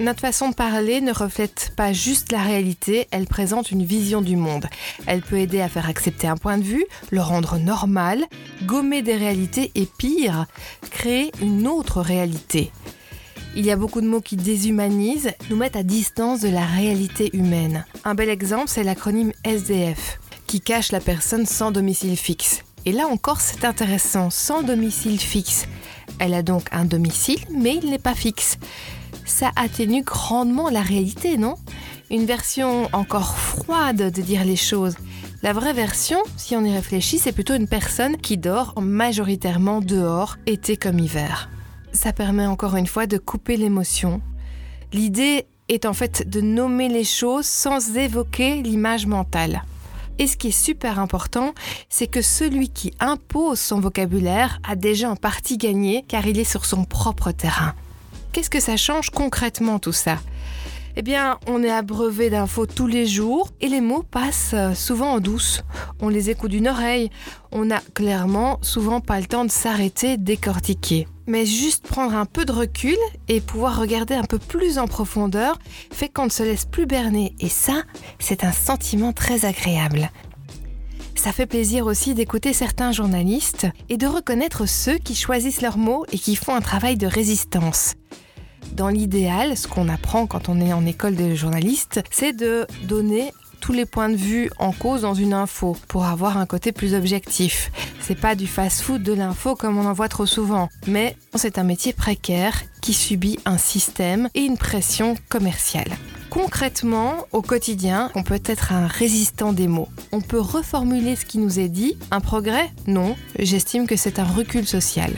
Notre 0.00 0.20
façon 0.20 0.48
de 0.48 0.54
parler 0.54 1.02
ne 1.02 1.12
reflète 1.12 1.72
pas 1.76 1.92
juste 1.92 2.32
la 2.32 2.42
réalité, 2.42 3.06
elle 3.10 3.26
présente 3.26 3.70
une 3.70 3.84
vision 3.84 4.22
du 4.22 4.34
monde. 4.34 4.66
Elle 5.06 5.20
peut 5.20 5.36
aider 5.36 5.60
à 5.60 5.68
faire 5.68 5.90
accepter 5.90 6.26
un 6.26 6.38
point 6.38 6.56
de 6.56 6.62
vue, 6.62 6.86
le 7.10 7.20
rendre 7.20 7.58
normal, 7.58 8.24
gommer 8.62 9.02
des 9.02 9.16
réalités 9.16 9.70
et 9.74 9.84
pire, 9.84 10.46
créer 10.90 11.32
une 11.42 11.66
autre 11.66 12.00
réalité. 12.00 12.72
Il 13.56 13.66
y 13.66 13.72
a 13.72 13.76
beaucoup 13.76 14.00
de 14.00 14.06
mots 14.06 14.20
qui 14.20 14.36
déshumanisent, 14.36 15.32
nous 15.50 15.56
mettent 15.56 15.74
à 15.74 15.82
distance 15.82 16.40
de 16.40 16.48
la 16.48 16.64
réalité 16.64 17.30
humaine. 17.32 17.84
Un 18.04 18.14
bel 18.14 18.28
exemple, 18.28 18.68
c'est 18.68 18.84
l'acronyme 18.84 19.32
SDF, 19.44 20.20
qui 20.46 20.60
cache 20.60 20.92
la 20.92 21.00
personne 21.00 21.46
sans 21.46 21.72
domicile 21.72 22.16
fixe. 22.16 22.62
Et 22.86 22.92
là 22.92 23.08
encore, 23.08 23.40
c'est 23.40 23.64
intéressant, 23.64 24.30
sans 24.30 24.62
domicile 24.62 25.18
fixe. 25.18 25.66
Elle 26.20 26.34
a 26.34 26.42
donc 26.42 26.68
un 26.70 26.84
domicile, 26.84 27.40
mais 27.52 27.74
il 27.82 27.90
n'est 27.90 27.98
pas 27.98 28.14
fixe. 28.14 28.56
Ça 29.26 29.50
atténue 29.56 30.02
grandement 30.02 30.70
la 30.70 30.82
réalité, 30.82 31.36
non? 31.36 31.56
Une 32.08 32.26
version 32.26 32.88
encore 32.92 33.36
froide 33.36 34.12
de 34.12 34.22
dire 34.22 34.44
les 34.44 34.56
choses. 34.56 34.94
La 35.42 35.52
vraie 35.52 35.72
version, 35.72 36.18
si 36.36 36.54
on 36.54 36.64
y 36.64 36.72
réfléchit, 36.72 37.18
c'est 37.18 37.32
plutôt 37.32 37.54
une 37.54 37.68
personne 37.68 38.16
qui 38.16 38.38
dort 38.38 38.80
majoritairement 38.80 39.80
dehors, 39.80 40.36
été 40.46 40.76
comme 40.76 41.00
hiver 41.00 41.48
ça 41.92 42.12
permet 42.12 42.46
encore 42.46 42.76
une 42.76 42.86
fois 42.86 43.06
de 43.06 43.18
couper 43.18 43.56
l'émotion. 43.56 44.20
L'idée 44.92 45.46
est 45.68 45.86
en 45.86 45.92
fait 45.92 46.28
de 46.28 46.40
nommer 46.40 46.88
les 46.88 47.04
choses 47.04 47.46
sans 47.46 47.96
évoquer 47.96 48.62
l'image 48.62 49.06
mentale. 49.06 49.62
Et 50.18 50.26
ce 50.26 50.36
qui 50.36 50.48
est 50.48 50.50
super 50.50 50.98
important, 50.98 51.54
c'est 51.88 52.06
que 52.06 52.20
celui 52.20 52.68
qui 52.68 52.92
impose 53.00 53.58
son 53.58 53.80
vocabulaire 53.80 54.60
a 54.68 54.76
déjà 54.76 55.10
en 55.10 55.16
partie 55.16 55.56
gagné 55.56 56.04
car 56.08 56.26
il 56.26 56.38
est 56.38 56.44
sur 56.44 56.66
son 56.66 56.84
propre 56.84 57.32
terrain. 57.32 57.74
Qu'est-ce 58.32 58.50
que 58.50 58.60
ça 58.60 58.76
change 58.76 59.10
concrètement 59.10 59.78
tout 59.78 59.92
ça? 59.92 60.18
Eh 60.96 61.02
bien, 61.02 61.38
on 61.46 61.62
est 61.62 61.70
abreuvé 61.70 62.30
d'infos 62.30 62.66
tous 62.66 62.86
les 62.86 63.06
jours 63.06 63.48
et 63.60 63.68
les 63.68 63.80
mots 63.80 64.02
passent 64.02 64.54
euh, 64.54 64.74
souvent 64.74 65.12
en 65.12 65.20
douce. 65.20 65.62
On 66.00 66.08
les 66.08 66.30
écoute 66.30 66.50
d'une 66.50 66.68
oreille. 66.68 67.10
On 67.52 67.64
n'a 67.64 67.80
clairement 67.94 68.58
souvent 68.60 69.00
pas 69.00 69.20
le 69.20 69.26
temps 69.26 69.44
de 69.44 69.50
s'arrêter, 69.50 70.16
décortiquer. 70.16 71.06
Mais 71.30 71.46
juste 71.46 71.86
prendre 71.86 72.16
un 72.16 72.26
peu 72.26 72.44
de 72.44 72.50
recul 72.50 72.96
et 73.28 73.40
pouvoir 73.40 73.78
regarder 73.78 74.14
un 74.14 74.24
peu 74.24 74.40
plus 74.40 74.78
en 74.78 74.88
profondeur 74.88 75.60
fait 75.92 76.08
qu'on 76.08 76.24
ne 76.24 76.30
se 76.30 76.42
laisse 76.42 76.64
plus 76.64 76.86
berner. 76.86 77.36
Et 77.38 77.48
ça, 77.48 77.84
c'est 78.18 78.42
un 78.42 78.50
sentiment 78.50 79.12
très 79.12 79.44
agréable. 79.44 80.10
Ça 81.14 81.30
fait 81.30 81.46
plaisir 81.46 81.86
aussi 81.86 82.14
d'écouter 82.14 82.52
certains 82.52 82.90
journalistes 82.90 83.68
et 83.88 83.96
de 83.96 84.08
reconnaître 84.08 84.66
ceux 84.66 84.98
qui 84.98 85.14
choisissent 85.14 85.62
leurs 85.62 85.78
mots 85.78 86.04
et 86.10 86.18
qui 86.18 86.34
font 86.34 86.52
un 86.52 86.60
travail 86.60 86.96
de 86.96 87.06
résistance. 87.06 87.94
Dans 88.72 88.88
l'idéal, 88.88 89.56
ce 89.56 89.68
qu'on 89.68 89.88
apprend 89.88 90.26
quand 90.26 90.48
on 90.48 90.60
est 90.60 90.72
en 90.72 90.84
école 90.84 91.14
de 91.14 91.36
journaliste, 91.36 92.00
c'est 92.10 92.32
de 92.32 92.66
donner 92.88 93.30
tous 93.60 93.72
les 93.72 93.86
points 93.86 94.08
de 94.08 94.16
vue 94.16 94.50
en 94.58 94.72
cause 94.72 95.02
dans 95.02 95.14
une 95.14 95.34
info 95.34 95.76
pour 95.86 96.04
avoir 96.04 96.38
un 96.38 96.46
côté 96.46 96.72
plus 96.72 96.94
objectif. 96.94 97.70
C'est 98.00 98.18
pas 98.18 98.34
du 98.34 98.46
fast-food 98.46 99.02
de 99.02 99.12
l'info 99.12 99.54
comme 99.54 99.78
on 99.78 99.86
en 99.86 99.92
voit 99.92 100.08
trop 100.08 100.26
souvent, 100.26 100.68
mais 100.86 101.16
c'est 101.34 101.58
un 101.58 101.62
métier 101.62 101.92
précaire 101.92 102.62
qui 102.80 102.94
subit 102.94 103.38
un 103.44 103.58
système 103.58 104.28
et 104.34 104.40
une 104.40 104.56
pression 104.56 105.14
commerciale. 105.28 105.90
Concrètement, 106.30 107.26
au 107.32 107.42
quotidien, 107.42 108.10
on 108.14 108.22
peut 108.22 108.40
être 108.44 108.72
un 108.72 108.86
résistant 108.86 109.52
des 109.52 109.66
mots. 109.66 109.88
On 110.12 110.20
peut 110.20 110.40
reformuler 110.40 111.16
ce 111.16 111.24
qui 111.24 111.38
nous 111.38 111.58
est 111.58 111.68
dit. 111.68 111.98
Un 112.10 112.20
progrès? 112.20 112.70
Non, 112.86 113.16
j'estime 113.38 113.86
que 113.86 113.96
c'est 113.96 114.20
un 114.20 114.24
recul 114.24 114.66
social. 114.66 115.12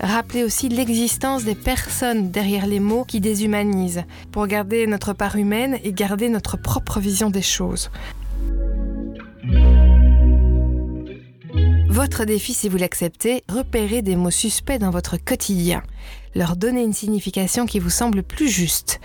Rappeler 0.00 0.44
aussi 0.44 0.68
l'existence 0.68 1.44
des 1.44 1.54
personnes 1.54 2.30
derrière 2.30 2.66
les 2.66 2.80
mots 2.80 3.04
qui 3.04 3.20
déshumanisent, 3.20 4.04
pour 4.30 4.46
garder 4.46 4.86
notre 4.86 5.12
part 5.12 5.36
humaine 5.36 5.78
et 5.82 5.92
garder 5.92 6.28
notre 6.28 6.56
propre 6.56 7.00
vision 7.00 7.30
des 7.30 7.42
choses. 7.42 7.90
Votre 11.88 12.26
défi, 12.26 12.52
si 12.52 12.68
vous 12.68 12.76
l'acceptez, 12.76 13.42
repérez 13.48 14.02
des 14.02 14.16
mots 14.16 14.30
suspects 14.30 14.78
dans 14.78 14.90
votre 14.90 15.16
quotidien. 15.16 15.82
Leur 16.36 16.54
donner 16.54 16.82
une 16.82 16.92
signification 16.92 17.64
qui 17.64 17.78
vous 17.78 17.88
semble 17.88 18.22
plus 18.22 18.50
juste. 18.50 19.00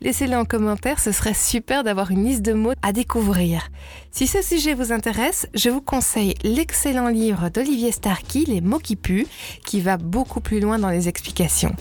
Laissez-le 0.00 0.36
en 0.36 0.44
commentaire, 0.44 1.00
ce 1.00 1.10
serait 1.10 1.34
super 1.34 1.82
d'avoir 1.82 2.12
une 2.12 2.24
liste 2.24 2.42
de 2.42 2.52
mots 2.52 2.74
à 2.82 2.92
découvrir. 2.92 3.68
Si 4.12 4.28
ce 4.28 4.42
sujet 4.42 4.74
vous 4.74 4.92
intéresse, 4.92 5.48
je 5.54 5.70
vous 5.70 5.80
conseille 5.80 6.34
l'excellent 6.44 7.08
livre 7.08 7.48
d'Olivier 7.48 7.90
Starkey, 7.90 8.44
Les 8.46 8.60
mots 8.60 8.78
qui 8.78 8.94
puent, 8.94 9.26
qui 9.66 9.80
va 9.80 9.96
beaucoup 9.96 10.40
plus 10.40 10.60
loin 10.60 10.78
dans 10.78 10.90
les 10.90 11.08
explications. 11.08 11.74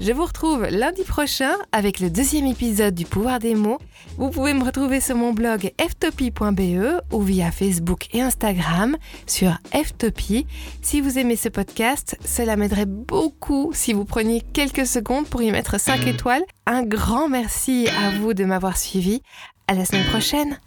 Je 0.00 0.12
vous 0.12 0.24
retrouve 0.24 0.64
lundi 0.66 1.02
prochain 1.02 1.54
avec 1.72 1.98
le 1.98 2.08
deuxième 2.08 2.46
épisode 2.46 2.94
du 2.94 3.04
pouvoir 3.04 3.40
des 3.40 3.56
mots. 3.56 3.78
Vous 4.16 4.30
pouvez 4.30 4.54
me 4.54 4.62
retrouver 4.62 5.00
sur 5.00 5.16
mon 5.16 5.32
blog 5.32 5.72
ftopie.be 5.76 7.02
ou 7.12 7.20
via 7.20 7.50
Facebook 7.50 8.06
et 8.12 8.22
Instagram 8.22 8.96
sur 9.26 9.58
ftopie. 9.72 10.46
Si 10.82 11.00
vous 11.00 11.18
aimez 11.18 11.34
ce 11.34 11.48
podcast, 11.48 12.16
cela 12.24 12.54
m'aiderait 12.54 12.86
beaucoup 12.86 13.72
si 13.74 13.92
vous 13.92 14.04
preniez 14.04 14.40
quelques 14.52 14.86
secondes 14.86 15.26
pour 15.26 15.42
y 15.42 15.50
mettre 15.50 15.80
5 15.80 16.06
étoiles. 16.06 16.44
Un 16.66 16.84
grand 16.84 17.28
merci 17.28 17.88
à 17.88 18.10
vous 18.10 18.34
de 18.34 18.44
m'avoir 18.44 18.76
suivi. 18.76 19.20
À 19.66 19.74
la 19.74 19.84
semaine 19.84 20.06
prochaine. 20.06 20.58